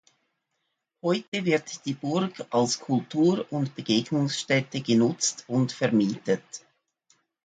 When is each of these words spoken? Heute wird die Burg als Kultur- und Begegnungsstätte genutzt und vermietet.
Heute 1.03 1.45
wird 1.45 1.85
die 1.85 1.93
Burg 1.93 2.47
als 2.49 2.79
Kultur- 2.79 3.45
und 3.53 3.75
Begegnungsstätte 3.75 4.81
genutzt 4.81 5.45
und 5.47 5.71
vermietet. 5.73 6.65